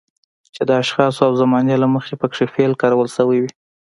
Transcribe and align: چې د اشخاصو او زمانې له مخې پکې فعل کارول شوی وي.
چې 0.53 0.61
د 0.69 0.71
اشخاصو 0.81 1.21
او 1.27 1.33
زمانې 1.41 1.75
له 1.83 1.87
مخې 1.95 2.13
پکې 2.21 2.45
فعل 2.53 2.71
کارول 2.81 3.07
شوی 3.15 3.37
وي. 3.41 3.51